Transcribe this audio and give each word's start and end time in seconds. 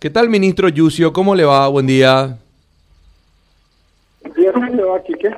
¿Qué 0.00 0.08
tal, 0.08 0.30
ministro 0.30 0.70
Yucio? 0.70 1.12
¿Cómo 1.12 1.34
le 1.34 1.44
va? 1.44 1.68
Buen 1.68 1.86
día. 1.86 2.38
Bien, 4.34 4.74
¿me 4.74 4.82
va, 4.82 5.02
Quique? 5.02 5.28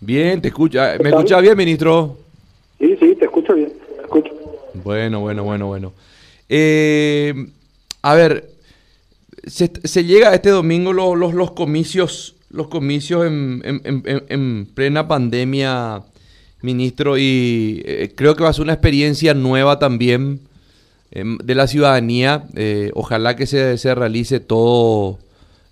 Bien, 0.00 0.42
te 0.42 0.48
escucha. 0.48 0.96
¿Me 1.00 1.10
escucha 1.10 1.38
bien, 1.38 1.56
ministro? 1.56 2.18
Sí, 2.80 2.96
sí, 2.98 3.14
te 3.14 3.26
escucho 3.26 3.54
bien. 3.54 3.72
Te 3.94 4.02
escucho. 4.02 4.32
Bueno, 4.82 5.20
bueno, 5.20 5.44
bueno, 5.44 5.68
bueno. 5.68 5.92
Eh, 6.48 7.34
a 8.02 8.14
ver, 8.16 8.50
se, 9.46 9.70
se 9.84 10.04
llega 10.04 10.34
este 10.34 10.50
domingo 10.50 10.92
los, 10.92 11.16
los, 11.16 11.32
los 11.32 11.52
comicios, 11.52 12.34
los 12.50 12.66
comicios 12.66 13.24
en, 13.24 13.62
en, 13.64 13.80
en, 13.84 14.24
en, 14.28 14.66
plena 14.74 15.06
pandemia, 15.06 16.02
ministro, 16.62 17.16
y 17.16 17.80
eh, 17.86 18.12
creo 18.16 18.34
que 18.34 18.42
va 18.42 18.48
a 18.48 18.54
ser 18.54 18.64
una 18.64 18.72
experiencia 18.72 19.34
nueva 19.34 19.78
también 19.78 20.40
de 21.14 21.54
la 21.54 21.66
ciudadanía. 21.66 22.44
Eh, 22.54 22.90
ojalá 22.94 23.36
que 23.36 23.46
se, 23.46 23.78
se 23.78 23.94
realice 23.94 24.40
todo 24.40 25.18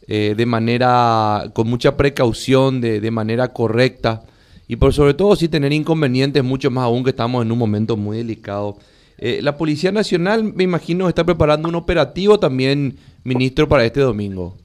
eh, 0.06 0.34
de 0.36 0.46
manera, 0.46 1.50
con 1.52 1.68
mucha 1.68 1.96
precaución, 1.96 2.80
de, 2.80 3.00
de, 3.00 3.10
manera 3.10 3.52
correcta. 3.52 4.22
Y 4.68 4.76
por 4.76 4.92
sobre 4.92 5.14
todo, 5.14 5.36
si 5.36 5.48
tener 5.48 5.72
inconvenientes, 5.72 6.44
mucho 6.44 6.70
más 6.70 6.84
aún 6.84 7.04
que 7.04 7.10
estamos 7.10 7.44
en 7.44 7.52
un 7.52 7.58
momento 7.58 7.96
muy 7.96 8.18
delicado. 8.18 8.76
Eh, 9.18 9.40
la 9.42 9.56
Policía 9.56 9.92
Nacional, 9.92 10.44
me 10.44 10.64
imagino, 10.64 11.08
está 11.08 11.24
preparando 11.24 11.68
un 11.68 11.74
operativo 11.74 12.38
también, 12.38 12.96
ministro, 13.24 13.68
para 13.68 13.84
este 13.84 14.00
domingo. 14.00 14.56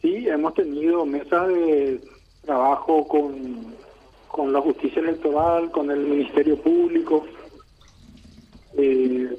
Sí, 0.00 0.26
hemos 0.28 0.54
tenido 0.54 1.04
mesas 1.06 1.48
de 1.48 2.00
trabajo 2.44 3.06
con, 3.06 3.74
con 4.28 4.52
la 4.52 4.60
justicia 4.60 5.00
electoral, 5.00 5.70
con 5.70 5.90
el 5.90 6.00
Ministerio 6.00 6.56
Público, 6.56 7.24
eh, 8.76 9.36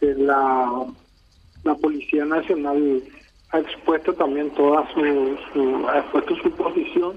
la, 0.00 0.86
la 1.64 1.74
Policía 1.76 2.24
Nacional 2.24 3.02
ha 3.50 3.58
expuesto 3.60 4.12
también 4.14 4.50
toda 4.50 4.86
su, 4.92 5.38
su 5.52 5.88
ha 5.88 5.98
expuesto 6.00 6.36
su 6.36 6.50
posición 6.52 7.16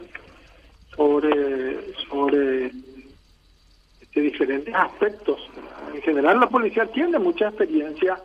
sobre 0.96 1.94
sobre 2.10 2.72
este, 4.02 4.22
diferentes 4.22 4.74
aspectos. 4.74 5.40
En 5.94 6.02
general 6.02 6.40
la 6.40 6.50
policía 6.50 6.86
tiene 6.88 7.20
mucha 7.20 7.50
experiencia 7.50 8.22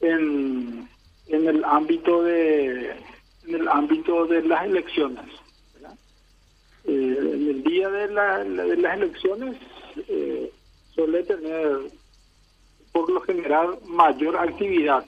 en, 0.00 0.88
en 1.28 1.48
el 1.48 1.64
ámbito 1.64 2.22
de 2.22 2.90
en 3.46 3.54
el 3.54 3.68
ámbito 3.68 4.26
de 4.26 4.42
las 4.42 4.64
elecciones. 4.66 5.24
Eh, 6.84 7.16
en 7.18 7.48
el 7.48 7.62
día 7.62 7.88
de, 7.88 8.08
la, 8.08 8.38
de 8.44 8.76
las 8.76 8.96
elecciones 8.96 9.56
eh, 10.08 10.50
suele 10.94 11.22
tener 11.22 11.78
por 12.92 13.10
lo 13.10 13.20
general 13.22 13.78
mayor 13.86 14.36
actividad. 14.36 15.04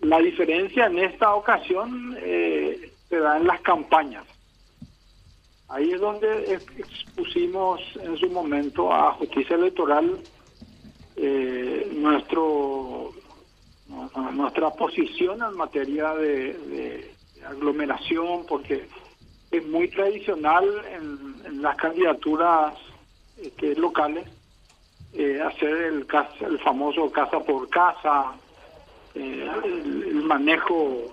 La 0.00 0.18
diferencia 0.18 0.86
en 0.86 0.98
esta 0.98 1.34
ocasión 1.34 2.16
eh, 2.20 2.92
se 3.08 3.18
da 3.18 3.36
en 3.36 3.46
las 3.46 3.60
campañas. 3.60 4.24
Ahí 5.68 5.92
es 5.92 6.00
donde 6.00 6.54
expusimos 6.54 7.80
en 8.02 8.16
su 8.16 8.28
momento 8.30 8.92
a 8.92 9.12
Justicia 9.12 9.56
Electoral 9.56 10.18
eh, 11.16 11.90
nuestro 11.94 13.12
nuestra 14.32 14.70
posición 14.70 15.42
en 15.42 15.56
materia 15.56 16.14
de, 16.14 17.10
aglomeración, 17.46 18.44
porque 18.46 18.86
es 19.50 19.66
muy 19.66 19.88
tradicional 19.88 20.64
en, 20.92 21.34
en 21.46 21.62
las 21.62 21.76
candidaturas 21.76 22.74
este, 23.36 23.74
locales 23.74 24.28
eh, 25.12 25.40
hacer 25.42 25.76
el, 25.76 26.06
el 26.40 26.58
famoso 26.60 27.10
casa 27.10 27.40
por 27.40 27.68
casa, 27.68 28.32
eh, 29.14 29.50
el, 29.64 30.22
manejo 30.22 31.04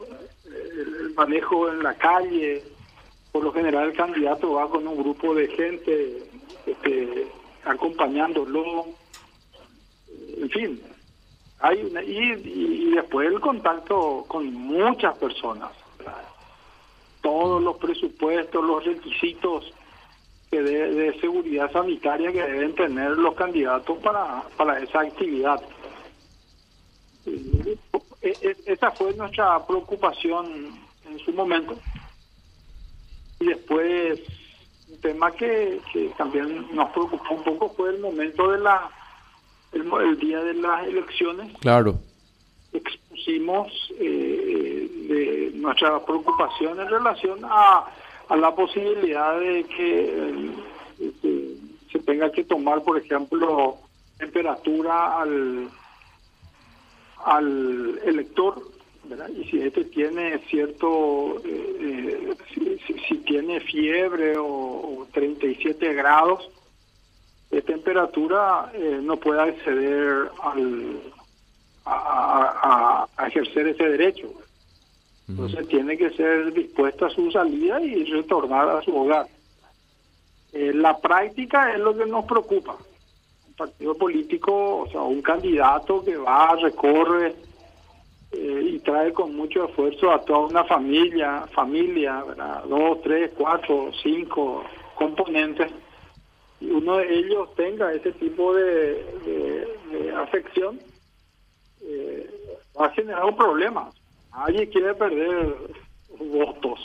el, 0.45 1.13
manejo 1.15 1.69
en 1.69 1.83
la 1.83 1.95
calle. 1.95 2.63
Por 3.31 3.43
lo 3.43 3.51
general 3.51 3.89
el 3.89 3.97
candidato 3.97 4.53
va 4.53 4.69
con 4.69 4.87
un 4.87 4.97
grupo 4.97 5.33
de 5.33 5.47
gente 5.47 6.23
este, 6.65 7.27
acompañándolo. 7.65 8.85
En 10.37 10.49
fin, 10.49 10.81
hay 11.59 11.81
una, 11.81 12.03
y, 12.03 12.33
y, 12.45 12.91
después 12.91 13.27
el 13.27 13.39
contacto 13.39 14.25
con 14.27 14.53
muchas 14.53 15.17
personas. 15.17 15.71
Todos 17.21 17.61
los 17.61 17.77
presupuestos, 17.77 18.63
los 18.63 18.85
requisitos 18.85 19.73
que 20.49 20.61
de, 20.61 20.93
de, 20.93 21.19
seguridad 21.19 21.71
sanitaria 21.71 22.31
que 22.31 22.41
deben 22.41 22.73
tener 22.75 23.11
los 23.11 23.35
candidatos 23.35 23.97
para, 23.99 24.43
para 24.55 24.79
esa 24.79 25.01
actividad. 25.01 25.61
E, 27.25 27.77
e, 28.21 28.55
esa 28.65 28.91
fue 28.91 29.13
nuestra 29.13 29.65
preocupación 29.65 30.79
en 31.09 31.19
su 31.19 31.33
momento. 31.33 31.77
Y 33.39 33.47
después, 33.47 34.21
un 34.89 35.01
tema 35.01 35.31
que, 35.31 35.79
que 35.91 36.09
también 36.17 36.67
nos 36.73 36.89
preocupó 36.91 37.35
un 37.35 37.43
poco 37.43 37.69
fue 37.75 37.89
el 37.89 37.99
momento 37.99 38.51
de 38.51 38.59
la, 38.59 38.89
el, 39.73 39.81
el 40.01 40.19
día 40.19 40.41
de 40.41 40.53
las 40.55 40.87
elecciones. 40.87 41.51
Claro. 41.59 41.99
Expusimos 42.71 43.71
eh, 43.99 44.89
de 45.09 45.51
nuestra 45.55 46.03
preocupación 46.05 46.79
en 46.79 46.89
relación 46.89 47.39
a 47.43 47.85
a 48.29 48.35
la 48.35 48.53
posibilidad 48.53 49.39
de 49.39 49.63
que 49.63 50.51
este, 50.99 51.57
se 51.91 51.99
tenga 51.99 52.31
que 52.31 52.43
tomar, 52.43 52.83
por 52.83 52.97
ejemplo, 52.97 53.77
temperatura 54.17 55.21
al, 55.21 55.69
al 57.25 57.99
elector, 58.03 58.61
¿verdad? 59.05 59.29
y 59.29 59.45
si 59.45 59.61
este 59.61 59.85
tiene 59.85 60.39
cierto, 60.49 61.37
eh, 61.45 62.35
eh 62.59 62.77
si, 63.07 63.17
tiene 63.19 63.59
fiebre 63.61 64.37
o, 64.37 64.45
o 64.45 65.07
37 65.13 65.93
grados 65.93 66.49
de 67.51 67.61
temperatura, 67.61 68.71
eh, 68.73 68.99
no 69.01 69.17
puede 69.17 69.41
acceder 69.41 70.29
al, 70.41 70.99
a, 71.85 73.07
a 73.15 73.27
ejercer 73.27 73.67
ese 73.67 73.83
derecho. 73.83 74.33
Entonces 75.27 75.67
tiene 75.67 75.97
que 75.97 76.09
ser 76.11 76.53
dispuesto 76.53 77.05
a 77.05 77.09
su 77.09 77.29
salida 77.31 77.81
y 77.81 78.05
retornar 78.05 78.69
a 78.69 78.81
su 78.81 78.95
hogar. 78.95 79.27
Eh, 80.53 80.71
la 80.73 80.97
práctica 80.97 81.73
es 81.73 81.79
lo 81.79 81.95
que 81.95 82.05
nos 82.05 82.25
preocupa. 82.25 82.77
Un 83.47 83.53
partido 83.53 83.95
político, 83.95 84.79
o 84.79 84.89
sea, 84.89 85.01
un 85.01 85.21
candidato 85.21 86.03
que 86.03 86.15
va, 86.15 86.55
recorre 86.55 87.35
eh, 88.31 88.69
y 88.73 88.79
trae 88.79 89.11
con 89.11 89.35
mucho 89.35 89.65
esfuerzo 89.65 90.11
a 90.11 90.21
toda 90.21 90.47
una 90.47 90.63
familia, 90.63 91.45
familia, 91.53 92.23
¿verdad? 92.23 92.63
dos, 92.63 93.01
tres, 93.01 93.31
cuatro, 93.37 93.91
cinco 94.01 94.63
componentes, 94.95 95.71
y 96.59 96.71
uno 96.71 96.97
de 96.97 97.19
ellos 97.19 97.53
tenga 97.55 97.93
ese 97.93 98.13
tipo 98.13 98.53
de, 98.55 99.03
de, 99.25 99.67
de 99.91 100.11
afección, 100.15 100.79
eh, 101.83 102.29
va 102.79 102.87
a 102.87 102.91
generar 102.91 103.25
un 103.25 103.35
problema 103.35 103.91
nadie 104.37 104.69
quiere 104.69 104.93
perder 104.93 105.55
votos. 106.19 106.79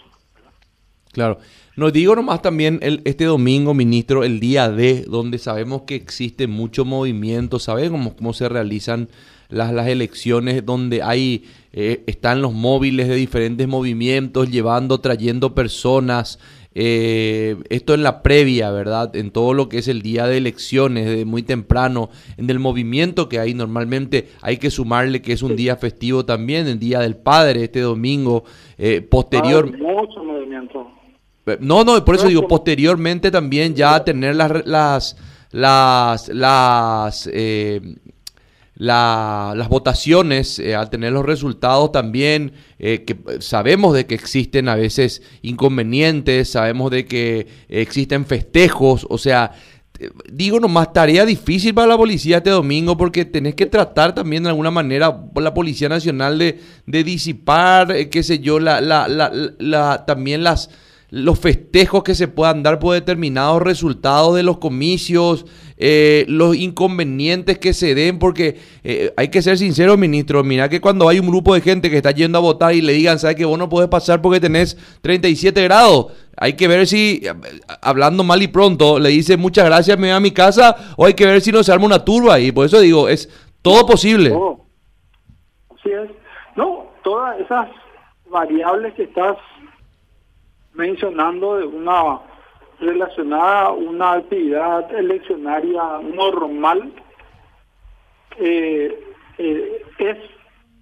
Claro. 1.13 1.39
Nos 1.77 1.93
digo 1.93 2.17
nomás 2.17 2.41
también 2.41 2.79
el, 2.83 3.03
este 3.05 3.25
domingo, 3.25 3.75
ministro, 3.75 4.25
el 4.25 4.41
día 4.41 4.71
D, 4.71 5.05
donde 5.07 5.39
sabemos 5.39 5.83
que 5.83 5.95
existe 5.95 6.47
mucho 6.47 6.85
movimiento, 6.85 7.59
sabemos 7.59 8.15
cómo 8.15 8.33
se 8.33 8.49
realizan 8.49 9.09
las, 9.49 9.73
las 9.73 9.89
elecciones, 9.89 10.65
donde 10.65 11.03
hay 11.03 11.45
eh, 11.73 12.03
están 12.07 12.41
los 12.41 12.55
móviles 12.55 13.09
de 13.09 13.15
diferentes 13.15 13.69
movimientos 13.69 14.51
llevando, 14.51 15.01
trayendo 15.01 15.55
personas, 15.55 16.39
eh, 16.75 17.57
esto 17.69 17.95
en 17.95 18.03
la 18.03 18.23
previa, 18.23 18.71
¿verdad? 18.71 19.15
En 19.17 19.31
todo 19.31 19.55
lo 19.55 19.69
que 19.69 19.79
es 19.79 19.89
el 19.89 20.03
día 20.03 20.27
de 20.27 20.39
elecciones, 20.39 21.07
de 21.07 21.25
muy 21.25 21.43
temprano, 21.43 22.11
en 22.37 22.49
el 22.49 22.59
movimiento 22.59 23.29
que 23.29 23.39
hay 23.39 23.55
normalmente, 23.55 24.29
hay 24.41 24.57
que 24.57 24.71
sumarle 24.71 25.23
que 25.23 25.33
es 25.33 25.43
un 25.43 25.57
día 25.57 25.77
festivo 25.77 26.25
también, 26.25 26.67
el 26.67 26.79
Día 26.79 27.01
del 27.01 27.17
Padre, 27.17 27.65
este 27.65 27.81
domingo, 27.81 28.45
eh, 28.79 29.03
posterior... 29.03 29.71
mucho 29.77 30.25
movimiento. 30.25 30.91
Eh, 31.47 31.59
no, 31.61 31.85
no, 31.85 32.05
por 32.05 32.15
eso 32.15 32.29
digo, 32.29 32.49
posteriormente 32.49 33.31
también 33.31 33.75
ya 33.75 34.03
tener 34.05 34.35
las... 34.37 34.67
las 34.67 35.17
las, 35.53 36.29
las 36.29 37.29
eh, 37.31 37.97
la, 38.83 39.55
las 39.57 39.69
votaciones, 39.69 40.59
eh, 40.59 40.75
al 40.75 40.91
tener 40.91 41.13
los 41.13 41.25
resultados 41.25 41.93
también, 41.93 42.53
eh, 42.81 43.05
que 43.05 43.17
sabemos 43.39 43.95
de 43.95 44.07
que 44.07 44.17
existen 44.17 44.69
a 44.69 44.75
veces 44.75 45.23
inconvenientes, 45.41 46.51
sabemos 46.51 46.91
de 46.91 47.07
que 47.07 47.47
existen 47.69 48.27
festejos, 48.27 49.07
o 49.09 49.19
sea, 49.19 49.53
digo 50.29 50.59
nomás, 50.59 50.93
tarea 50.93 51.25
difícil 51.25 51.75
para 51.75 51.87
la 51.87 51.97
policía 51.97 52.39
este 52.39 52.51
domingo 52.51 52.97
porque 52.97 53.25
tenés 53.25 53.55
que 53.55 53.67
tratar 53.67 54.17
también 54.17 54.43
de 54.43 54.49
alguna 54.49 54.73
manera 54.73 55.17
la 55.37 55.55
Policía 55.55 55.89
Nacional 55.89 56.37
de, 56.37 56.59
de 56.85 57.05
disipar, 57.05 57.93
eh, 57.93 58.11
qué 58.11 58.25
sé 58.25 58.41
yo, 58.41 58.59
la, 58.59 58.81
la, 58.81 59.07
la, 59.07 59.31
la, 59.61 60.05
también 60.07 60.43
las 60.43 60.71
los 61.13 61.39
festejos 61.39 62.05
que 62.05 62.15
se 62.15 62.27
puedan 62.27 62.63
dar 62.63 62.79
por 62.79 62.95
determinados 62.95 63.61
resultados 63.61 64.35
de 64.35 64.43
los 64.43 64.57
comicios, 64.57 65.45
eh, 65.85 66.25
los 66.29 66.55
inconvenientes 66.55 67.59
que 67.59 67.75
se 67.75 67.97
den, 67.97 68.21
porque 68.21 68.57
eh, 68.85 69.13
hay 69.17 69.31
que 69.31 69.43
ser 69.43 69.59
sincero, 69.59 69.97
ministro, 69.97 70.45
mira 70.45 70.69
que 70.69 70.81
cuando 70.81 71.09
hay 71.09 71.19
un 71.19 71.27
grupo 71.27 71.55
de 71.55 71.61
gente 71.61 71.91
que 71.91 71.97
está 71.97 72.13
yendo 72.13 72.39
a 72.39 72.41
votar 72.41 72.73
y 72.73 72.81
le 72.81 72.93
digan, 72.93 73.19
¿sabes 73.19 73.35
que 73.35 73.45
vos 73.45 73.59
no 73.59 73.69
podés 73.69 73.89
pasar 73.89 74.23
porque 74.23 74.39
tenés 74.39 74.77
37 75.01 75.61
grados? 75.65 76.13
Hay 76.37 76.53
que 76.53 76.69
ver 76.69 76.87
si, 76.87 77.23
hablando 77.81 78.23
mal 78.23 78.41
y 78.41 78.47
pronto, 78.47 79.01
le 79.01 79.09
dice 79.09 79.37
muchas 79.37 79.65
gracias, 79.65 79.99
me 79.99 80.07
voy 80.07 80.17
a 80.17 80.21
mi 80.21 80.31
casa, 80.31 80.95
o 80.97 81.05
hay 81.05 81.15
que 81.15 81.27
ver 81.27 81.41
si 81.41 81.51
no 81.51 81.65
se 81.65 81.73
arma 81.73 81.87
una 81.87 82.05
turba 82.05 82.39
y 82.39 82.53
por 82.53 82.67
eso 82.67 82.79
digo, 82.79 83.09
es 83.09 83.29
todo 83.61 83.85
posible. 83.85 84.33
Así 85.69 85.91
es. 85.91 86.11
No, 86.55 86.93
todas 87.03 87.41
esas 87.41 87.69
variables 88.31 88.95
que 88.95 89.03
estás 89.03 89.37
mencionando 90.75 91.57
de 91.57 91.67
una 91.67 92.21
relacionada 92.83 93.67
a 93.67 93.73
una 93.73 94.13
actividad 94.15 94.93
eleccionaria 94.95 96.01
normal 96.03 96.93
eh, 98.39 98.99
eh, 99.39 99.83
es 99.99 100.19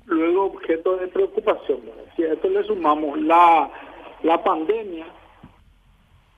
luego 0.06 0.46
objeto 0.46 0.96
de 0.96 1.08
preocupación. 1.08 1.80
Si 2.16 2.24
a 2.24 2.32
esto 2.32 2.48
le 2.48 2.64
sumamos 2.64 3.20
la, 3.20 3.70
la 4.22 4.42
pandemia 4.42 5.06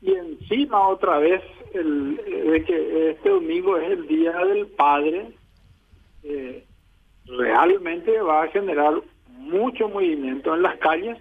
y 0.00 0.14
encima 0.14 0.88
otra 0.88 1.19
vez 1.19 1.43
el, 1.73 2.17
de 2.17 2.64
que 2.64 3.11
este 3.11 3.29
domingo 3.29 3.76
es 3.76 3.91
el 3.91 4.06
Día 4.09 4.32
del 4.32 4.67
Padre, 4.67 5.31
eh, 6.25 6.67
realmente 7.26 8.20
va 8.20 8.43
a 8.43 8.49
generar 8.49 8.94
mucho 9.29 9.88
movimiento 9.88 10.55
en 10.55 10.62
las 10.62 10.76
calles. 10.79 11.19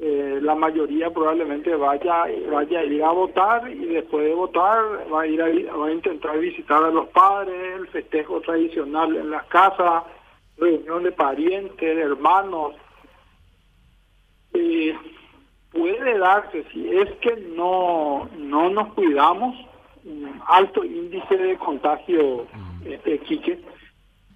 Eh, 0.00 0.38
la 0.40 0.54
mayoría 0.54 1.10
probablemente 1.10 1.74
vaya 1.74 2.26
vaya 2.52 2.78
a 2.78 2.84
ir 2.84 3.02
a 3.02 3.10
votar 3.10 3.68
y 3.68 3.86
después 3.86 4.24
de 4.24 4.32
votar 4.32 4.80
va 5.12 5.22
a 5.22 5.26
ir 5.26 5.42
a, 5.42 5.76
va 5.76 5.88
a 5.88 5.92
intentar 5.92 6.38
visitar 6.38 6.84
a 6.84 6.90
los 6.90 7.08
padres, 7.08 7.80
el 7.80 7.88
festejo 7.88 8.40
tradicional 8.40 9.16
en 9.16 9.30
las 9.30 9.44
casas, 9.46 10.04
reunión 10.56 11.02
de 11.02 11.10
parientes, 11.10 11.96
de 11.96 12.00
hermanos. 12.00 12.74
Eh, 14.54 14.96
puede 15.72 16.18
darse 16.18 16.64
si 16.72 16.88
es 16.96 17.10
que 17.16 17.34
no 17.56 18.28
no 18.38 18.70
nos 18.70 18.94
cuidamos 18.94 19.56
un 20.04 20.40
alto 20.46 20.84
índice 20.84 21.36
de 21.36 21.56
contagio 21.58 22.46
este, 22.84 23.18
Quique 23.18 23.60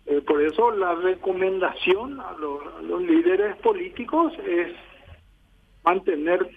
eh, 0.07 0.21
por 0.21 0.43
eso 0.43 0.73
la 0.73 0.95
recomendación 0.97 2.21
a 2.21 2.33
los, 2.33 3.03
líderes 3.03 3.57
políticos 3.59 4.33
es 4.45 4.73
mantener 5.85 6.49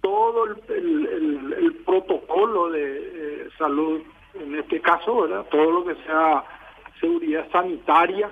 todo 0.00 0.44
el, 0.46 1.82
protocolo 1.84 2.70
de 2.70 2.98
eh, 2.98 3.48
salud, 3.56 4.02
en 4.34 4.54
este 4.58 4.80
caso, 4.80 5.22
¿verdad? 5.22 5.46
todo 5.50 5.70
lo 5.70 5.84
que 5.84 5.94
sea 6.04 6.44
seguridad 7.00 7.50
sanitaria 7.50 8.30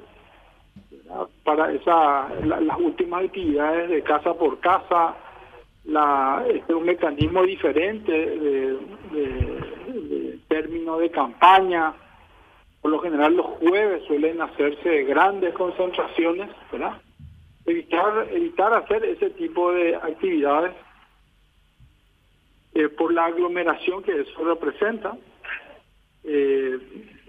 para 1.44 1.72
esa 1.72 2.28
las 2.44 2.78
últimas 2.78 3.24
actividades 3.24 3.88
de 3.88 4.02
casa 4.02 4.34
por 4.34 4.58
casa, 4.60 5.16
la, 5.84 6.44
este, 6.48 6.74
un 6.74 6.84
mecanismo 6.84 7.42
diferente 7.44 8.12
de, 8.12 8.78
de 9.12 10.38
término 10.48 10.98
de 10.98 11.10
campaña, 11.10 11.94
por 12.82 12.90
lo 12.90 12.98
general 13.00 13.36
los 13.36 13.46
jueves 13.58 14.02
suelen 14.06 14.40
hacerse 14.40 15.04
grandes 15.04 15.54
concentraciones, 15.54 16.50
¿verdad? 16.70 17.00
Evitar, 17.66 18.28
evitar 18.30 18.72
hacer 18.74 19.04
ese 19.04 19.30
tipo 19.30 19.72
de 19.72 19.96
actividades 19.96 20.72
eh, 22.74 22.88
por 22.88 23.12
la 23.12 23.26
aglomeración 23.26 24.02
que 24.02 24.20
eso 24.20 24.44
representa. 24.44 25.16
Eh, 26.24 26.78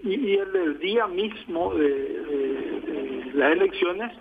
y, 0.04 0.36
el 0.36 0.78
día 0.78 1.06
mismo 1.06 1.74
de, 1.74 3.30
las 3.34 3.52
elecciones, 3.52 4.12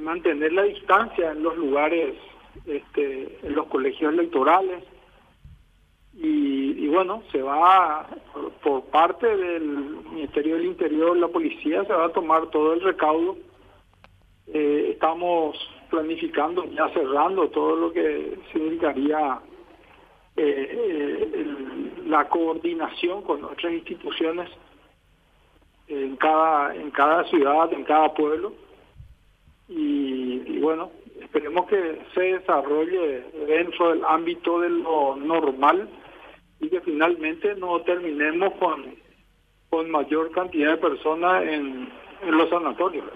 mantener 0.00 0.52
la 0.52 0.62
distancia 0.62 1.32
en 1.32 1.42
los 1.42 1.56
lugares, 1.56 2.14
este, 2.66 3.38
en 3.42 3.54
los 3.54 3.66
colegios 3.66 4.12
electorales, 4.12 4.82
y, 6.14 6.86
bueno, 6.88 7.22
se 7.32 7.40
va, 7.40 8.06
por, 8.62 8.84
parte 8.86 9.26
del 9.26 9.62
Ministerio 10.12 10.56
del 10.56 10.66
Interior, 10.66 11.16
la 11.16 11.28
policía, 11.28 11.84
se 11.84 11.92
va 11.92 12.06
a 12.06 12.12
tomar 12.12 12.48
todo 12.50 12.74
el 12.74 12.80
recaudo. 12.80 13.36
Eh, 14.52 14.90
estamos 14.92 15.56
planificando, 15.90 16.64
ya 16.66 16.88
cerrando 16.90 17.48
todo 17.48 17.76
lo 17.76 17.92
que 17.92 18.38
significaría 18.52 19.40
eh, 20.36 20.68
eh, 20.72 21.46
la 22.06 22.28
coordinación 22.28 23.22
con 23.22 23.44
otras 23.44 23.72
instituciones 23.72 24.48
en 25.88 26.16
cada, 26.16 26.74
en 26.74 26.90
cada 26.90 27.24
ciudad, 27.24 27.72
en 27.72 27.84
cada 27.84 28.12
pueblo. 28.14 28.52
y 29.68 30.58
bueno, 30.60 30.90
esperemos 31.20 31.66
que 31.66 32.00
se 32.14 32.20
desarrolle 32.20 33.24
dentro 33.46 33.90
del 33.90 34.04
ámbito 34.04 34.60
de 34.60 34.70
lo 34.70 35.16
normal 35.16 35.88
y 36.60 36.68
que 36.68 36.80
finalmente 36.80 37.54
no 37.56 37.80
terminemos 37.82 38.52
con, 38.54 38.94
con 39.70 39.90
mayor 39.90 40.30
cantidad 40.32 40.72
de 40.72 40.76
personas 40.76 41.42
en, 41.44 41.88
los 42.28 42.50
sanatorios. 42.50 43.06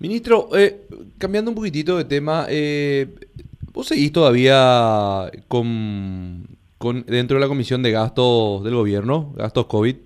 Ministro, 0.00 0.48
eh, 0.56 0.86
cambiando 1.18 1.50
un 1.50 1.56
poquitito 1.56 1.96
de 1.96 2.04
tema, 2.04 2.46
eh, 2.48 3.08
¿vos 3.72 3.88
seguís 3.88 4.12
todavía 4.12 5.30
con, 5.48 6.46
con 6.78 7.04
dentro 7.06 7.36
de 7.36 7.40
la 7.40 7.48
comisión 7.48 7.82
de 7.82 7.90
gastos 7.90 8.62
del 8.64 8.74
gobierno, 8.74 9.32
gastos 9.36 9.66
COVID? 9.66 9.96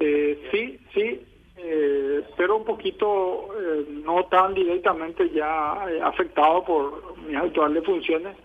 Eh, 0.00 0.48
sí, 0.52 0.78
sí, 0.94 1.20
eh, 1.56 2.22
pero 2.36 2.58
un 2.58 2.64
poquito 2.64 3.48
no 4.04 4.24
tan 4.26 4.54
directamente 4.54 5.30
ya 5.30 5.84
afectado 6.04 6.64
por 6.64 7.16
mis 7.26 7.36
actuales 7.36 7.84
funciones 7.84 8.36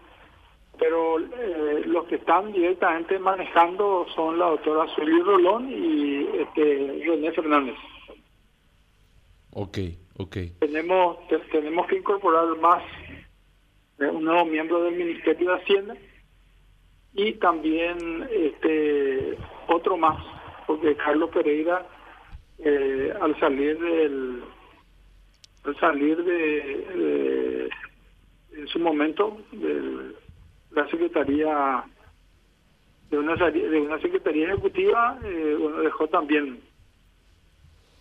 pero 0.82 1.20
eh, 1.20 1.84
los 1.86 2.06
que 2.08 2.16
están 2.16 2.52
directamente 2.52 3.20
manejando 3.20 4.08
son 4.16 4.40
la 4.40 4.48
doctora 4.48 4.88
Zully 4.96 5.22
Rolón 5.22 5.70
y 5.70 6.28
este, 6.40 7.04
René 7.06 7.32
Fernández. 7.34 7.76
Ok, 9.54 9.78
ok. 10.18 10.38
Tenemos, 10.60 11.18
tenemos 11.52 11.88
que 11.88 11.98
incorporar 11.98 12.46
más 12.60 12.84
un 14.00 14.24
nuevo 14.24 14.46
miembro 14.46 14.84
del 14.84 14.96
Ministerio 14.96 15.52
de 15.52 15.62
Hacienda 15.62 15.96
y 17.14 17.34
también 17.34 18.28
este 18.32 19.38
otro 19.68 19.98
más, 19.98 20.24
porque 20.66 20.96
Carlos 20.96 21.30
Pereira 21.32 21.86
eh, 22.60 23.14
al 23.20 23.40
salir 23.40 23.80
del 23.80 24.44
al 25.64 25.80
salir 25.80 26.24
de, 26.24 27.70
en 28.54 28.68
su 28.68 28.80
momento 28.80 29.38
del 29.52 30.16
la 30.72 30.88
secretaría 30.90 31.84
de 33.10 33.18
una 33.18 33.36
de 33.36 33.82
una 33.82 34.00
secretaría 34.00 34.48
ejecutiva 34.48 35.20
eh, 35.24 35.56
bueno, 35.60 35.78
dejó 35.80 36.08
también 36.08 36.62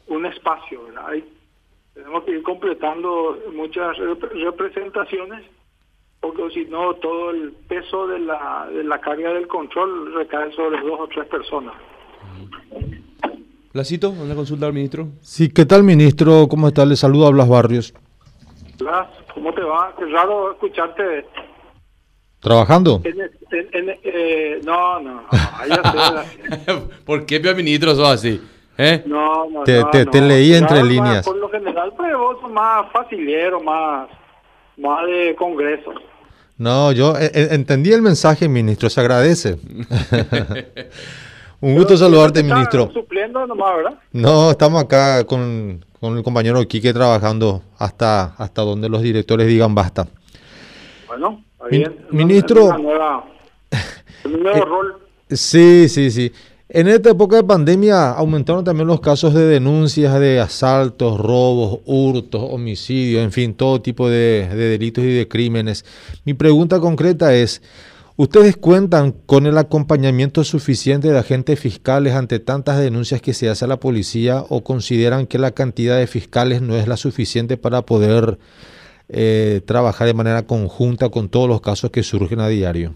un 0.07 0.27
espacio 0.27 0.87
Hay, 1.07 1.25
tenemos 1.95 2.25
que 2.25 2.33
ir 2.33 2.43
completando 2.43 3.39
muchas 3.55 3.97
representaciones 3.99 5.45
porque 6.21 6.51
si 6.53 6.65
no 6.67 6.95
todo 6.95 7.31
el 7.31 7.53
peso 7.69 8.07
de 8.07 8.19
la, 8.19 8.69
de 8.73 8.85
la 8.85 9.01
carga 9.01 9.33
del 9.33 9.49
control 9.49 10.15
recae 10.15 10.53
sobre 10.53 10.81
dos 10.83 11.01
o 11.01 11.09
tres 11.09 11.27
personas. 11.29 11.75
Placito, 13.73 14.11
una 14.11 14.35
consulta 14.35 14.67
al 14.67 14.75
ministro. 14.75 15.09
Sí, 15.23 15.49
¿qué 15.49 15.65
tal 15.65 15.83
ministro? 15.83 16.47
¿Cómo 16.49 16.69
está? 16.69 16.85
Le 16.85 16.97
saludo 16.97 17.29
a 17.29 17.31
Blas 17.31 17.49
Barrios. 17.49 17.95
Blas, 18.79 19.09
¿cómo 19.33 19.55
te 19.55 19.63
va? 19.63 19.95
Qué 19.97 20.05
raro 20.07 20.53
escucharte 20.53 21.25
¿Trabajando? 22.41 23.03
Eh, 23.05 24.61
no, 24.65 24.99
no, 25.01 25.25
¿Por 27.05 27.27
qué, 27.27 27.39
ministro, 27.55 27.95
sos 27.95 28.09
así? 28.09 28.41
¿Eh? 28.81 29.03
No, 29.07 29.49
no, 29.51 29.65
te, 29.65 29.81
no, 29.81 29.91
te, 29.91 30.21
leí 30.21 30.55
entre 30.55 30.83
líneas. 30.83 31.25
por 31.25 31.37
lo 31.37 31.49
general, 31.51 31.93
pues 31.97 32.17
vos 32.17 32.37
sos 32.41 32.51
más 32.51 32.91
facilero, 32.93 33.61
más, 33.61 34.09
más 34.79 35.07
de 35.07 35.35
congreso. 35.37 35.93
No, 36.57 36.93
yo 36.93 37.17
eh, 37.17 37.31
eh, 37.35 37.49
entendí 37.51 37.93
el 37.93 38.03
mensaje, 38.03 38.49
ministro, 38.49 38.89
se 38.89 39.01
agradece. 39.01 39.59
Un 41.61 41.75
gusto 41.75 41.97
saludarte, 41.97 42.43
ministro. 42.43 42.91
supliendo 42.93 43.47
nomás, 43.47 43.77
¿verdad? 43.77 43.99
No, 44.13 44.51
estamos 44.51 44.83
acá 44.83 45.25
con, 45.25 45.85
con 46.01 46.17
el 46.17 46.23
compañero 46.23 46.67
Quique 46.67 46.95
trabajando 46.95 47.63
hasta, 47.79 48.35
hasta 48.37 48.63
donde 48.63 48.89
los 48.89 49.03
directores 49.03 49.47
digan 49.47 49.75
basta. 49.75 50.07
Bueno 51.07 51.45
ministro. 52.11 52.77
nuevo 54.25 54.65
rol. 54.65 54.97
Sí, 55.29 55.89
sí, 55.89 56.11
sí. 56.11 56.33
En 56.73 56.87
esta 56.87 57.11
época 57.11 57.35
de 57.35 57.43
pandemia 57.43 58.13
aumentaron 58.13 58.63
también 58.63 58.87
los 58.87 59.01
casos 59.01 59.35
de 59.35 59.45
denuncias 59.45 60.21
de 60.21 60.39
asaltos, 60.39 61.19
robos, 61.19 61.81
hurtos, 61.85 62.41
homicidios, 62.49 63.25
en 63.25 63.33
fin, 63.33 63.55
todo 63.55 63.83
tipo 63.83 64.09
de, 64.09 64.47
delitos 64.55 65.03
y 65.03 65.09
de 65.09 65.27
crímenes. 65.27 65.85
Mi 66.25 66.33
pregunta 66.35 66.79
concreta 66.79 67.35
es, 67.35 67.61
¿Ustedes 68.17 68.57
cuentan 68.57 69.13
con 69.13 69.47
el 69.47 69.57
acompañamiento 69.57 70.45
suficiente 70.45 71.11
de 71.11 71.19
agentes 71.19 71.59
fiscales 71.59 72.15
ante 72.15 72.39
tantas 72.39 72.79
denuncias 72.79 73.23
que 73.23 73.33
se 73.33 73.49
hace 73.49 73.65
a 73.65 73.69
la 73.69 73.81
policía 73.81 74.45
o 74.51 74.63
consideran 74.63 75.27
que 75.27 75.39
la 75.39 75.53
cantidad 75.53 75.97
de 75.97 76.07
fiscales 76.07 76.61
no 76.61 76.77
es 76.77 76.87
la 76.87 76.99
suficiente 76.99 77.57
para 77.57 77.83
poder 77.83 78.39
eh, 79.09 79.63
trabajar 79.65 80.07
de 80.07 80.13
manera 80.13 80.43
conjunta 80.43 81.09
con 81.09 81.31
todos 81.31 81.49
los 81.49 81.63
casos 81.63 81.91
que 81.91 82.03
surgen 82.03 82.41
a 82.41 82.49
diario? 82.49 82.95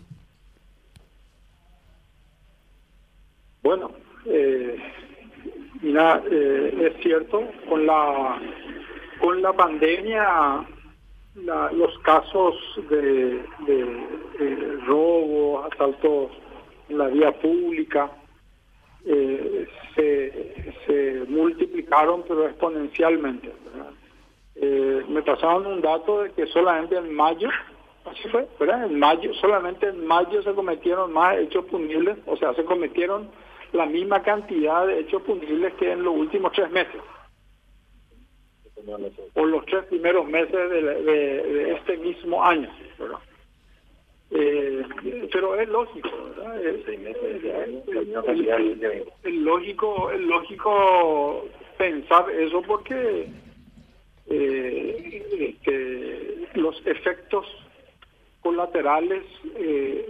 Bueno, 3.65 3.93
eh, 4.27 4.77
mira, 5.81 6.23
eh, 6.31 6.93
es 6.93 7.03
cierto, 7.03 7.49
con 7.67 7.87
la, 7.87 8.39
con 9.19 9.41
la 9.41 9.55
pandemia 9.55 10.67
los 11.35 11.99
casos 12.01 12.55
de, 12.91 13.43
de, 13.67 14.77
robo, 14.87 15.65
asaltos 15.65 16.31
en 16.91 16.99
la 16.99 17.09
vía 17.09 17.33
pública, 17.41 18.13
eh, 19.07 19.67
se, 19.97 21.25
multiplicaron 21.29 22.23
pero 22.29 22.47
exponencialmente. 22.47 23.51
Eh, 24.57 25.03
me 25.09 25.23
pasaron 25.23 25.67
un 25.67 25.81
dato 25.81 26.23
de 26.23 26.33
que 26.33 26.47
solamente 26.49 26.99
en 26.99 27.15
mayo, 27.15 27.49
así 28.05 28.29
fue, 28.29 28.47
¿verdad? 28.61 28.85
En 28.85 28.99
mayo, 28.99 29.33
solamente 29.41 29.89
en 29.89 30.07
mayo 30.07 30.43
se 30.43 30.53
cometieron 30.53 31.15
más 31.15 31.39
hechos 31.39 31.65
punibles, 31.65 32.19
o 32.27 32.37
sea, 32.37 32.53
se 32.53 32.65
cometieron 32.65 33.31
la 33.75 33.87
misma 33.87 34.23
cantidad 34.23 34.87
de 34.87 35.01
hechos 35.01 35.23
punibles 35.23 35.75
que 35.75 35.93
en 35.93 36.03
los 36.03 36.15
últimos 36.15 36.53
tres 36.53 36.71
meses 36.71 37.01
por 39.33 39.49
los 39.49 39.65
tres 39.67 39.85
primeros 39.87 40.27
meses 40.27 40.71
de, 40.71 41.73
este 41.73 41.97
mismo 41.99 42.43
año. 42.45 42.71
Eh, 44.31 44.83
pero 45.33 45.55
es 45.61 45.69
lógico, 45.69 46.09
¿verdad? 46.37 46.65
Es, 46.65 46.87
lógico, 49.35 50.11
es 50.11 50.21
lógico 50.21 51.47
pensar 51.79 52.31
eso 52.31 52.63
porque 52.63 53.29
eh, 54.27 55.23
este, 55.39 56.49
los 56.55 56.85
efectos 56.87 57.47
colaterales 58.45 59.25
eh, 59.57 60.07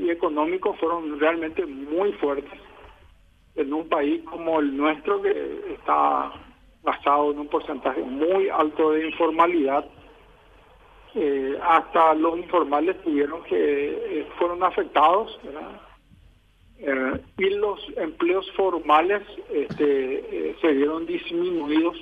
y 0.00 0.10
económicos 0.10 0.78
fueron 0.78 1.18
realmente 1.18 1.66
muy 1.66 2.12
fuertes 2.12 2.58
en 3.56 3.72
un 3.72 3.88
país 3.88 4.22
como 4.24 4.60
el 4.60 4.76
nuestro 4.76 5.20
que 5.20 5.74
está 5.74 6.32
basado 6.84 7.32
en 7.32 7.40
un 7.40 7.48
porcentaje 7.48 8.00
muy 8.00 8.48
alto 8.48 8.92
de 8.92 9.08
informalidad. 9.08 9.84
Eh, 11.16 11.58
hasta 11.62 12.14
los 12.14 12.38
informales 12.38 13.02
tuvieron 13.02 13.42
que 13.44 13.56
eh, 14.20 14.26
fueron 14.38 14.62
afectados 14.62 15.40
eh, 16.78 17.20
y 17.38 17.50
los 17.50 17.80
empleos 17.96 18.48
formales 18.52 19.22
este, 19.50 20.54
se 20.60 20.68
vieron 20.72 21.06
disminuidos 21.06 21.96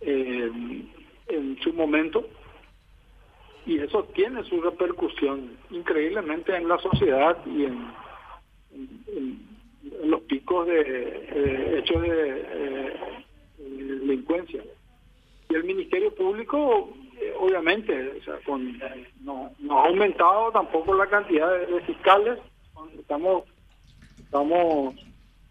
en 0.00 1.58
su 1.62 1.72
momento 1.74 2.24
y 3.68 3.78
eso 3.80 4.02
tiene 4.14 4.42
su 4.44 4.62
repercusión 4.62 5.58
increíblemente 5.70 6.56
en 6.56 6.68
la 6.68 6.78
sociedad 6.78 7.36
y 7.44 7.66
en, 7.66 7.92
los 10.04 10.22
picos 10.22 10.66
de 10.66 11.78
hechos 11.78 12.00
de 12.00 12.96
delincuencia. 13.58 14.62
Y 15.50 15.54
el 15.54 15.64
Ministerio 15.64 16.14
Público, 16.14 16.94
eh, 17.20 17.34
obviamente, 17.38 18.22
con, 18.46 18.78
no, 19.20 19.52
ha 19.70 19.86
aumentado 19.86 20.50
tampoco 20.50 20.94
la 20.94 21.06
cantidad 21.06 21.50
de, 21.66 21.80
fiscales, 21.82 22.38
estamos 22.98 23.44
estamos 24.18 24.94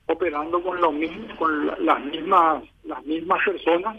operando 0.07 0.63
con 0.63 0.81
los 0.81 0.93
mismos, 0.93 1.37
con 1.37 1.85
las 1.85 2.03
mismas 2.05 2.63
las 2.83 3.05
mismas 3.05 3.43
personas, 3.45 3.97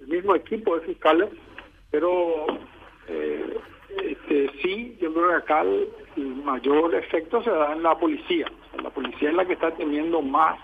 el 0.00 0.08
mismo 0.08 0.34
equipo 0.34 0.78
de 0.78 0.86
fiscales, 0.86 1.30
pero 1.90 2.46
eh, 3.08 3.58
este, 4.02 4.50
sí, 4.62 4.96
yo 5.00 5.12
creo 5.12 5.28
que 5.28 5.34
acá 5.34 5.62
el, 5.62 5.88
mayor 6.16 6.94
efecto 6.94 7.42
se 7.42 7.50
da 7.50 7.72
en 7.72 7.82
la 7.82 7.98
policía. 7.98 8.46
la 8.82 8.90
policía 8.90 9.30
es 9.30 9.34
la 9.34 9.44
que 9.44 9.52
está 9.54 9.72
teniendo 9.72 10.22
más 10.22 10.58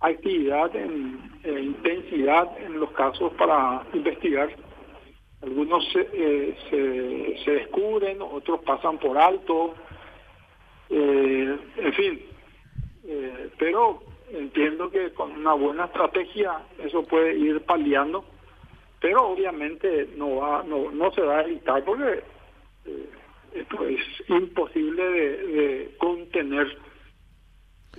actividad 0.00 0.74
en, 0.76 1.18
intensidad 1.44 2.48
en 2.60 2.80
los 2.80 2.90
casos 2.92 3.32
para 3.34 3.82
investigar. 3.94 4.50
Algunos 5.42 5.84
se, 5.92 6.08
eh, 6.12 7.36
se, 7.44 7.50
descubren, 7.50 8.20
otros 8.22 8.60
pasan 8.60 8.98
por 8.98 9.18
alto, 9.18 9.74
eh, 10.90 11.58
en 11.76 11.92
fin. 11.92 12.22
Eh, 13.06 13.50
pero 13.58 14.02
entiendo 14.30 14.90
que 14.90 15.12
con 15.12 15.32
una 15.32 15.52
buena 15.52 15.84
estrategia 15.84 16.62
eso 16.78 17.04
puede 17.04 17.36
ir 17.36 17.60
paliando, 17.62 18.24
pero 19.04 19.32
obviamente 19.32 20.08
no 20.16 20.36
va, 20.36 20.62
no, 20.62 20.90
no 20.90 21.12
se 21.12 21.20
va 21.20 21.40
a 21.40 21.42
evitar 21.42 21.84
porque 21.84 22.22
esto 23.52 23.86
es 23.86 24.00
imposible 24.28 25.02
de 25.02 25.94
contener. 25.98 26.78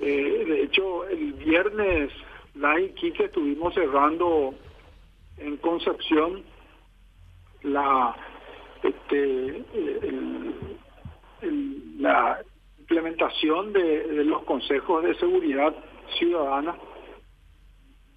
Eh, 0.01 0.45
de 0.47 0.63
hecho, 0.63 1.07
el 1.07 1.33
viernes, 1.33 2.09
la 2.55 2.79
Iquique 2.79 3.25
estuvimos 3.25 3.75
cerrando 3.75 4.55
en 5.37 5.57
Concepción 5.57 6.41
la 7.61 8.15
este, 8.81 9.63
la 11.99 12.41
implementación 12.79 13.73
de, 13.73 14.23
los 14.23 14.41
consejos 14.45 15.03
de 15.03 15.13
seguridad 15.19 15.75
ciudadana 16.17 16.75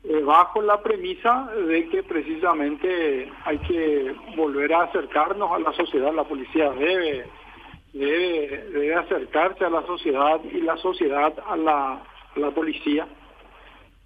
eh, 0.04 0.20
bajo 0.22 0.62
la 0.62 0.80
premisa 0.82 1.50
de 1.66 1.88
que 1.88 2.02
precisamente 2.02 3.30
hay 3.44 3.58
que 3.58 4.14
volver 4.36 4.72
a 4.72 4.84
acercarnos 4.84 5.50
a 5.52 5.58
la 5.58 5.72
sociedad, 5.72 6.12
la 6.12 6.24
policía 6.24 6.70
debe 6.70 7.26
debe, 7.92 8.94
acercarse 8.94 9.64
a 9.64 9.70
la 9.70 9.84
sociedad 9.86 10.40
y 10.44 10.60
la 10.60 10.76
sociedad 10.78 11.32
a 11.46 11.56
la, 11.56 12.02
la 12.36 12.50
policía. 12.50 13.06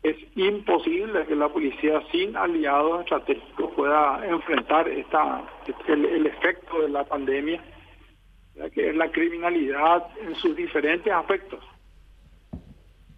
Es 0.02 0.16
imposible 0.34 1.26
que 1.26 1.36
la 1.36 1.48
policía 1.48 2.02
sin 2.10 2.36
aliados 2.36 3.00
estratégicos 3.00 3.70
pueda 3.76 4.20
enfrentar 4.26 4.88
esta 4.88 5.42
el, 5.86 6.26
efecto 6.26 6.80
de 6.80 6.88
la 6.88 7.04
pandemia, 7.04 7.62
que 8.74 8.88
es 8.88 8.96
la 8.96 9.10
criminalidad 9.12 10.08
en 10.20 10.34
sus 10.36 10.56
diferentes 10.56 11.12
aspectos. 11.12 11.60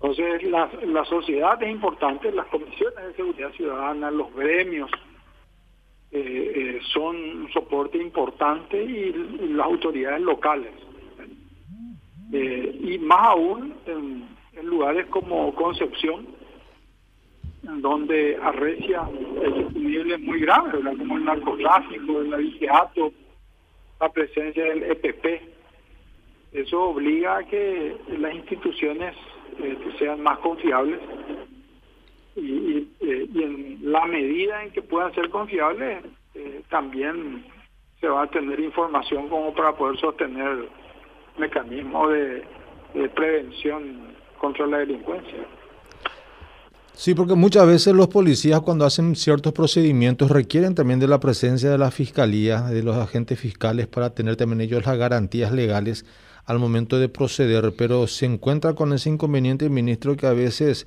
Entonces, 0.04 0.42
la, 0.50 0.68
la 0.86 1.02
sociedad 1.06 1.62
es 1.62 1.70
importante, 1.70 2.30
las 2.30 2.44
comisiones 2.48 3.06
de 3.06 3.14
seguridad 3.14 3.50
ciudadana, 3.52 4.10
los 4.10 4.34
gremios, 4.34 4.90
eh, 6.10 6.52
eh, 6.54 6.80
son 6.92 7.16
un 7.16 7.52
soporte 7.54 7.96
importante 7.96 8.76
y, 8.84 9.14
las 9.54 9.64
autoridades 9.64 10.20
locales. 10.20 10.72
Eh, 12.34 12.80
y 12.82 12.98
más 12.98 13.28
aún 13.28 13.74
en, 13.86 14.28
lugares 14.68 15.06
como 15.06 15.54
Concepción, 15.54 16.26
en 17.62 17.80
donde 17.80 18.36
arrecia 18.42 19.08
el 19.42 19.72
nivel 19.72 20.18
muy 20.18 20.40
grave, 20.40 20.80
como 20.98 21.16
el 21.16 21.24
narcotráfico, 21.24 22.20
el 22.20 22.34
avigeato, 22.34 23.10
la 23.98 24.12
presencia 24.12 24.64
del 24.64 24.82
EPP. 24.82 25.26
Eso 26.52 26.90
obliga 26.90 27.38
a 27.38 27.44
que 27.44 27.96
las 28.18 28.34
instituciones 28.34 29.16
sean 29.98 30.20
más 30.22 30.38
confiables 30.38 31.00
y, 32.36 32.88
eh, 33.00 33.28
y, 33.32 33.42
en 33.42 33.78
la 33.92 34.04
medida 34.06 34.62
en 34.64 34.72
que 34.72 34.82
puedan 34.82 35.14
ser 35.14 35.30
confiables, 35.30 36.04
eh, 36.34 36.62
también 36.68 37.44
se 38.00 38.08
va 38.08 38.24
a 38.24 38.26
tener 38.26 38.58
información 38.58 39.28
como 39.28 39.54
para 39.54 39.72
poder 39.76 39.98
sostener 40.00 40.68
mecanismos 41.38 42.10
de, 42.10 42.44
de 42.94 43.08
prevención 43.10 44.14
contra 44.38 44.66
la 44.66 44.78
delincuencia. 44.78 45.46
Sí, 46.92 47.14
porque 47.14 47.34
muchas 47.34 47.66
veces 47.66 47.92
los 47.92 48.06
policías 48.06 48.60
cuando 48.60 48.84
hacen 48.84 49.16
ciertos 49.16 49.52
procedimientos 49.52 50.30
requieren 50.30 50.76
también 50.76 51.00
de 51.00 51.08
la 51.08 51.18
presencia 51.18 51.70
de 51.70 51.78
la 51.78 51.90
fiscalía, 51.90 52.62
de 52.62 52.84
los 52.84 52.96
agentes 52.96 53.38
fiscales 53.38 53.88
para 53.88 54.10
tener 54.10 54.36
también 54.36 54.60
ellos 54.60 54.86
las 54.86 54.96
garantías 54.96 55.50
legales 55.50 56.06
al 56.46 56.58
momento 56.58 56.98
de 56.98 57.08
proceder, 57.08 57.72
pero 57.76 58.06
se 58.06 58.26
encuentra 58.26 58.74
con 58.74 58.92
ese 58.92 59.08
inconveniente, 59.08 59.68
ministro, 59.68 60.16
que 60.16 60.26
a 60.26 60.32
veces 60.32 60.86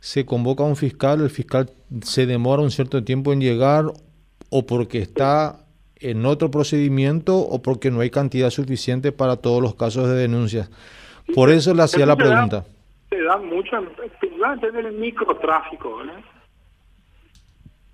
se 0.00 0.24
convoca 0.24 0.64
a 0.64 0.66
un 0.66 0.76
fiscal, 0.76 1.20
el 1.20 1.30
fiscal 1.30 1.70
se 2.02 2.26
demora 2.26 2.62
un 2.62 2.70
cierto 2.70 3.04
tiempo 3.04 3.32
en 3.32 3.40
llegar 3.40 3.84
o 4.50 4.66
porque 4.66 4.98
está 4.98 5.60
en 6.00 6.24
otro 6.24 6.50
procedimiento 6.50 7.36
o 7.36 7.62
porque 7.62 7.90
no 7.90 8.00
hay 8.00 8.10
cantidad 8.10 8.50
suficiente 8.50 9.12
para 9.12 9.36
todos 9.36 9.62
los 9.62 9.74
casos 9.74 10.08
de 10.08 10.14
denuncias. 10.14 10.70
Por 11.34 11.50
eso 11.50 11.74
le 11.74 11.82
hacía 11.82 12.06
la 12.06 12.16
pregunta. 12.16 12.64
Se 13.10 13.22
da 13.22 13.36
mucho, 13.36 13.76
en 13.76 14.76
el 14.76 14.92
microtráfico, 14.92 16.00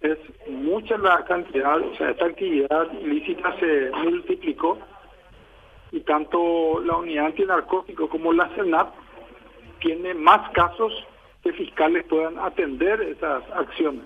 Es 0.01 0.19
mucha 0.49 0.97
la 0.99 1.25
cantidad, 1.25 1.79
o 1.81 1.97
sea, 1.97 2.11
esta 2.11 2.27
actividad 2.27 2.93
ilícita 3.03 3.55
se 3.59 3.91
multiplicó 4.05 4.79
y 5.93 6.01
tanto 6.01 6.81
la 6.81 6.97
unidad 6.97 7.27
antinarcótico 7.27 8.09
como 8.09 8.33
la 8.33 8.55
Senat 8.55 8.89
tiene 9.81 10.15
más 10.15 10.51
casos 10.53 10.93
que 11.43 11.53
fiscales 11.53 12.05
puedan 12.09 12.39
atender 12.39 13.01
esas 13.03 13.43
acciones. 13.55 14.03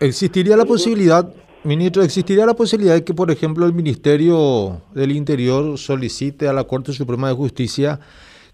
¿Existiría 0.00 0.56
la 0.56 0.64
posibilidad, 0.64 1.32
ministro, 1.64 2.02
existiría 2.02 2.44
la 2.46 2.54
posibilidad 2.54 2.94
de 2.94 3.04
que, 3.04 3.14
por 3.14 3.30
ejemplo, 3.30 3.66
el 3.66 3.72
Ministerio 3.72 4.82
del 4.92 5.12
Interior 5.12 5.78
solicite 5.78 6.48
a 6.48 6.52
la 6.52 6.64
Corte 6.64 6.92
Suprema 6.92 7.28
de 7.28 7.34
Justicia 7.34 8.00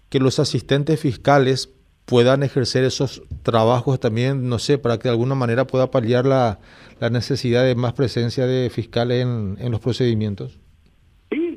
que 0.09 0.19
los 0.19 0.37
asistentes 0.39 0.99
fiscales 0.99 1.73
puedan 2.05 2.43
ejercer 2.43 2.83
esos 2.83 3.23
trabajos 3.41 3.99
también, 3.99 4.47
no 4.47 4.59
sé, 4.59 4.77
para 4.77 4.97
que 4.99 5.03
de 5.03 5.11
alguna 5.11 5.35
manera 5.35 5.65
pueda 5.65 5.89
paliar 5.89 6.25
la, 6.25 6.59
la 6.99 7.09
necesidad 7.09 7.63
de 7.63 7.75
más 7.75 7.93
presencia 7.93 8.45
de 8.45 8.69
fiscales 8.69 9.23
en, 9.23 9.57
en 9.59 9.71
los 9.71 9.79
procedimientos? 9.79 10.59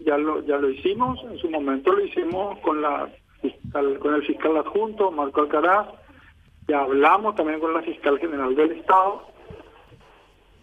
Ya 0.06 0.16
lo, 0.16 0.40
ya 0.44 0.56
lo 0.56 0.70
hicimos, 0.70 1.18
en 1.24 1.36
su 1.36 1.50
momento 1.50 1.92
lo 1.92 2.04
hicimos 2.04 2.60
con 2.60 2.80
la 2.80 3.10
con 4.00 4.14
el 4.14 4.24
fiscal 4.24 4.56
adjunto, 4.56 5.10
Marco 5.10 5.40
Alcaraz, 5.42 5.88
ya 6.68 6.80
hablamos 6.80 7.34
también 7.34 7.60
con 7.60 7.74
la 7.74 7.82
fiscal 7.82 8.18
general 8.18 8.54
del 8.54 8.72
Estado. 8.72 9.26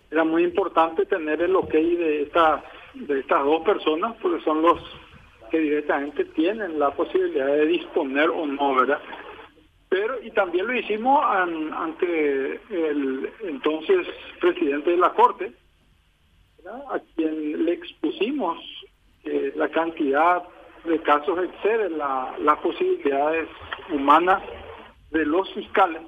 Era 0.10 0.24
muy 0.24 0.44
importante 0.44 1.06
tener 1.06 1.42
el 1.42 1.56
ok 1.56 1.72
de 1.72 2.24
estas, 2.24 2.64
de 2.94 3.20
estas 3.20 3.44
dos 3.44 3.64
personas, 3.64 4.16
porque 4.22 4.44
son 4.44 4.62
los 4.62 4.80
que 5.52 5.60
directamente 5.60 6.26
tienen 6.26 6.80
la 6.80 6.92
posibilidad 6.92 7.48
de 7.48 7.66
disponer 7.66 8.30
o 8.30 8.46
no, 8.46 8.76
¿verdad? 8.76 9.00
Pero, 9.90 10.22
y 10.24 10.32
también 10.32 10.68
lo 10.68 10.74
hicimos 10.74 11.24
ante 11.24 12.60
el 12.70 13.30
entonces 13.44 14.08
presidente 14.40 14.92
de 14.92 14.98
la 14.98 15.12
Corte, 15.14 15.54
a 16.90 17.00
quien 17.16 17.66
le 17.66 17.74
expusimos 17.74 18.58
eh, 19.24 19.54
la 19.56 19.70
cantidad 19.70 20.44
de 20.84 21.00
casos 21.00 21.40
excede 21.44 21.90
la, 21.90 22.36
las 22.40 22.60
posibilidades 22.60 23.48
humanas 23.90 24.42
de 25.12 25.26
los 25.26 25.52
fiscales. 25.54 26.02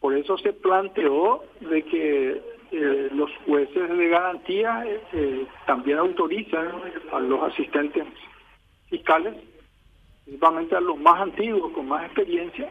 Por 0.00 0.16
eso 0.16 0.38
se 0.38 0.52
planteó 0.54 1.44
de 1.60 1.82
que 1.82 2.42
eh, 2.72 3.08
los 3.12 3.30
jueces 3.46 3.88
de 3.90 4.08
garantía 4.08 4.84
eh, 4.86 5.00
eh, 5.12 5.46
también 5.66 5.98
autorizan 5.98 6.68
a 7.12 7.18
los 7.18 7.42
asistentes 7.42 8.06
fiscales, 8.88 9.34
principalmente 10.24 10.76
a 10.76 10.80
los 10.80 10.96
más 10.96 11.20
antiguos, 11.20 11.72
con 11.72 11.88
más 11.88 12.04
experiencia, 12.04 12.70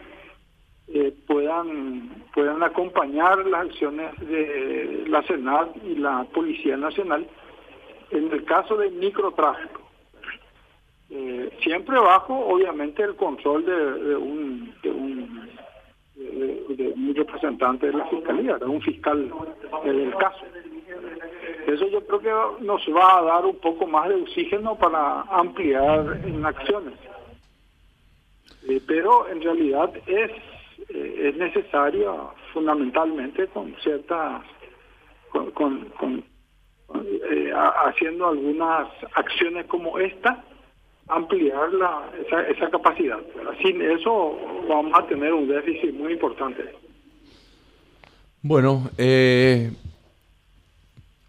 puedan 1.28 2.26
puedan 2.34 2.64
acompañar 2.64 3.46
las 3.46 3.68
acciones 3.68 4.12
de 4.22 5.04
la 5.08 5.22
Senat 5.24 5.70
y 5.86 5.96
la 5.96 6.24
Policía 6.34 6.78
Nacional 6.78 7.28
en 8.12 8.32
el 8.32 8.44
caso 8.46 8.78
de 8.78 8.90
microtráfico. 8.90 9.82
Eh, 11.12 11.50
siempre 11.64 12.00
bajo, 12.00 12.36
obviamente, 12.36 13.02
el 13.04 13.16
control 13.16 13.66
de, 13.66 14.16
un, 14.16 14.74
de 14.84 14.92
un, 14.92 15.50
de, 16.16 16.94
un 16.96 17.16
representante 17.16 17.88
de 17.88 17.94
la 17.94 18.06
fiscalía, 18.06 18.58
de 18.58 18.66
un 18.66 18.82
fiscal 18.82 19.32
del 19.84 20.16
caso. 20.18 20.46
Eso 21.68 21.88
yo 21.88 22.06
creo 22.06 22.20
que 22.20 22.66
nos 22.66 22.82
va 22.96 23.20
a 23.20 23.22
dar 23.24 23.46
un 23.46 23.58
poco 23.58 23.88
más 23.88 24.10
de 24.10 24.16
oxígeno 24.16 24.76
para 24.76 25.22
ampliar 25.22 26.20
en 26.26 26.46
acciones. 26.46 26.94
Eh, 28.68 28.82
pero 28.88 29.28
en 29.30 29.42
realidad 29.42 29.92
es, 30.06 30.32
eh, 30.90 31.30
es 31.30 31.38
necesario 31.38 32.34
fundamentalmente 32.54 33.48
con 33.48 33.76
ciertas, 33.82 34.44
con, 35.32 35.52
con, 35.52 36.24
haciendo 37.86 38.28
algunas 38.28 38.88
acciones 39.14 39.66
como 39.66 40.00
esta, 40.00 40.44
ampliar 41.08 41.74
la, 41.74 42.10
esa, 42.26 42.42
esa 42.44 42.70
capacidad. 42.70 43.20
Sin 43.62 43.82
eso 43.82 44.38
vamos 44.68 44.94
a 44.96 45.06
tener 45.08 45.34
un 45.34 45.48
déficit 45.48 45.94
muy 45.94 46.14
importante. 46.14 46.64
Bueno, 48.42 48.90
eh, 48.98 49.72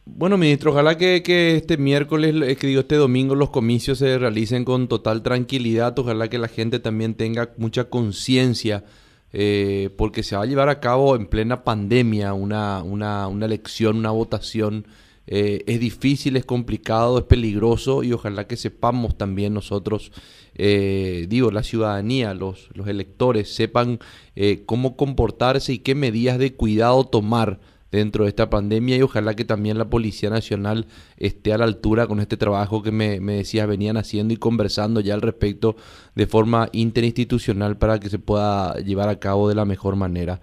bueno, 0.04 0.36
ministro, 0.36 0.70
ojalá 0.72 0.96
que, 0.96 1.22
que, 1.22 1.56
este 1.56 1.76
miércoles, 1.76 2.34
eh, 2.42 2.56
que 2.56 2.66
digo, 2.66 2.80
este 2.80 2.96
domingo 2.96 3.34
los 3.34 3.50
comicios 3.50 3.98
se 3.98 4.18
realicen 4.18 4.64
con 4.64 4.86
total 4.86 5.22
tranquilidad, 5.22 5.98
ojalá 5.98 6.28
que 6.28 6.38
la 6.38 6.48
gente 6.48 6.78
también 6.78 7.14
tenga 7.14 7.50
mucha 7.56 7.84
conciencia, 7.90 8.84
eh, 9.32 9.90
porque 9.96 10.22
se 10.22 10.36
va 10.36 10.42
a 10.42 10.46
llevar 10.46 10.68
a 10.68 10.78
cabo 10.78 11.16
en 11.16 11.26
plena 11.26 11.64
pandemia 11.64 12.32
una, 12.32 12.82
una, 12.82 13.28
una 13.28 13.46
elección, 13.46 13.96
una 13.96 14.10
votación 14.10 14.86
eh, 15.32 15.62
es 15.68 15.78
difícil, 15.78 16.36
es 16.36 16.44
complicado, 16.44 17.18
es 17.18 17.24
peligroso 17.24 18.02
y 18.02 18.12
ojalá 18.12 18.48
que 18.48 18.56
sepamos 18.56 19.16
también 19.16 19.54
nosotros, 19.54 20.10
eh, 20.56 21.26
digo, 21.28 21.52
la 21.52 21.62
ciudadanía, 21.62 22.34
los, 22.34 22.68
los 22.74 22.88
electores, 22.88 23.54
sepan 23.54 24.00
eh, 24.34 24.64
cómo 24.66 24.96
comportarse 24.96 25.72
y 25.72 25.78
qué 25.78 25.94
medidas 25.94 26.38
de 26.40 26.54
cuidado 26.54 27.04
tomar 27.04 27.60
dentro 27.92 28.24
de 28.24 28.30
esta 28.30 28.50
pandemia 28.50 28.96
y 28.96 29.02
ojalá 29.02 29.34
que 29.36 29.44
también 29.44 29.78
la 29.78 29.88
Policía 29.88 30.30
Nacional 30.30 30.86
esté 31.16 31.52
a 31.52 31.58
la 31.58 31.64
altura 31.64 32.08
con 32.08 32.18
este 32.18 32.36
trabajo 32.36 32.82
que 32.82 32.90
me, 32.90 33.20
me 33.20 33.34
decías 33.34 33.68
venían 33.68 33.96
haciendo 33.96 34.34
y 34.34 34.36
conversando 34.36 35.00
ya 35.00 35.14
al 35.14 35.22
respecto 35.22 35.76
de 36.16 36.26
forma 36.26 36.68
interinstitucional 36.72 37.78
para 37.78 38.00
que 38.00 38.08
se 38.08 38.18
pueda 38.18 38.74
llevar 38.78 39.08
a 39.08 39.20
cabo 39.20 39.48
de 39.48 39.54
la 39.54 39.64
mejor 39.64 39.94
manera. 39.94 40.40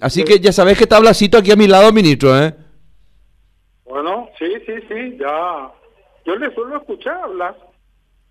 así 0.00 0.24
que 0.24 0.40
ya 0.40 0.52
sabes 0.52 0.76
que 0.76 0.84
está 0.84 1.00
Blasito 1.00 1.38
aquí 1.38 1.50
a 1.50 1.56
mi 1.56 1.66
lado, 1.66 1.90
ministro, 1.90 2.38
¿eh? 2.38 2.67
Bueno, 3.88 4.28
sí, 4.38 4.46
sí, 4.66 4.74
sí, 4.88 5.16
ya. 5.18 5.70
Yo 6.24 6.36
le 6.36 6.54
suelo 6.54 6.76
escuchar 6.76 7.16
hablar, 7.22 7.56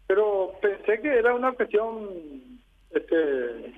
pero 0.06 0.52
pensé 0.62 1.02
que 1.02 1.10
era 1.10 1.34
una 1.34 1.52
cuestión 1.54 2.10
este, 2.92 3.74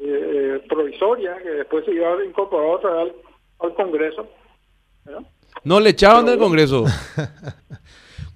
eh, 0.00 0.60
provisoria, 0.68 1.36
que 1.38 1.50
después 1.50 1.84
se 1.84 1.92
iba 1.92 2.12
a 2.12 2.24
incorporar 2.24 2.66
otra 2.66 3.04
vez 3.04 3.14
al, 3.60 3.74
Congreso. 3.74 4.26
No, 5.62 5.78
le 5.78 5.90
echaban 5.90 6.26
del 6.26 6.38
Congreso. 6.38 6.84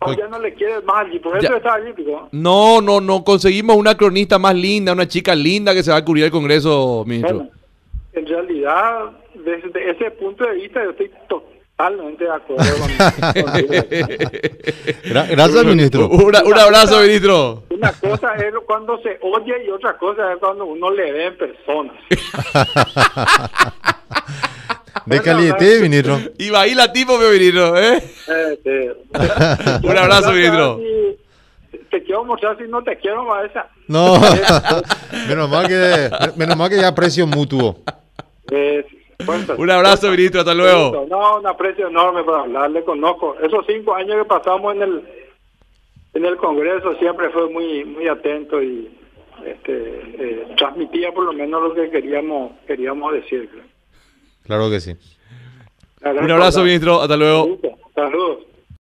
No, 0.05 0.13
ya 0.13 0.29
no 0.29 0.39
le 0.39 0.53
quieres 0.53 0.85
más 0.85 1.07
allí, 1.07 1.19
por 1.19 1.39
eso 1.39 1.57
está 1.57 1.75
allí. 1.75 1.95
No, 2.33 2.83
no, 2.83 3.01
no, 3.01 3.25
conseguimos 3.25 3.75
una 3.75 3.97
cronista 3.97 4.39
más 4.39 4.55
linda, 4.55 4.93
una 4.93 5.09
chica 5.09 5.35
linda 5.35 5.73
que 5.73 5.83
se 5.83 5.91
va 5.91 5.97
a 5.97 6.05
cubrir 6.05 6.25
el 6.25 6.31
Congreso, 6.31 7.05
ministro. 7.07 7.49
en 8.13 8.27
realidad, 8.27 9.13
desde 9.35 9.91
ese 9.93 10.11
punto 10.11 10.45
de 10.45 10.57
vista, 10.57 10.85
yo 10.85 10.91
estoy 10.91 11.11
Totalmente 11.29 11.54
de 11.77 12.31
acuerdo 12.31 12.65
Gracias, 15.31 15.65
ministro. 15.65 16.09
un 16.09 16.35
abrazo, 16.59 17.01
ministro. 17.03 17.65
Una 17.71 17.93
cosa 17.93 18.35
es 18.37 18.55
cuando 18.67 18.97
se 19.03 19.19
oye 19.23 19.65
y 19.67 19.71
otra 19.71 19.99
cosa 19.99 20.33
es 20.33 20.39
cuando 20.39 20.67
uno 20.67 20.91
le 20.91 21.13
ve 21.13 21.27
en 21.27 21.37
persona. 21.37 21.93
De 25.07 25.21
caliente, 25.21 25.81
ministro. 25.81 26.19
Y 26.39 26.51
va 26.51 26.61
ahí 26.63 26.75
la 26.75 26.93
tipo, 26.93 27.19
ministro. 27.19 27.77
¿eh? 27.77 28.03
eh 28.29 28.95
un 29.83 29.99
abrazo, 29.99 30.33
ministro. 30.33 30.81
Te 31.91 32.03
quiero 32.05 32.25
mostrar 32.25 32.57
si 32.57 32.65
no 32.69 32.83
te 32.83 32.97
quiero, 32.97 33.25
maestra. 33.25 33.69
No, 33.89 34.19
menos 35.29 35.51
mal 35.51 35.69
que, 35.69 36.11
menos 36.37 36.57
mal 36.57 36.71
que 36.71 36.77
ya 36.77 36.89
aprecio 36.89 37.27
mutuo. 37.27 37.81
Un 39.59 39.71
abrazo, 39.71 40.11
ministro, 40.11 40.41
hasta 40.41 40.55
luego. 40.55 41.07
No, 41.09 41.39
un 41.39 41.47
aprecio 41.47 41.89
enorme 41.89 42.25
para 42.25 42.41
hablarle, 42.41 42.85
conozco. 42.85 43.37
Esos 43.43 43.65
cinco 43.67 43.95
años 43.95 44.17
que 44.23 44.25
pasamos 44.25 44.75
en 44.75 44.83
el 44.83 45.05
en 46.15 46.25
el 46.25 46.37
Congreso 46.37 46.95
siempre 46.97 47.31
fue 47.31 47.51
muy 47.51 47.85
muy 47.85 48.07
atento 48.07 48.63
y 48.63 48.89
este, 49.45 49.73
eh, 50.19 50.47
transmitía 50.57 51.13
por 51.13 51.25
lo 51.25 51.33
menos 51.33 51.63
lo 51.63 51.75
que 51.75 51.91
queríamos 51.91 52.53
queríamos 52.67 53.13
decir. 53.13 53.51
Claro 54.45 54.71
que 54.71 54.81
sí. 54.81 54.97
Un 56.03 56.31
abrazo, 56.31 56.63
ministro, 56.63 57.01
hasta 57.01 57.17
luego. 57.17 57.59
Saludos. 57.95 58.54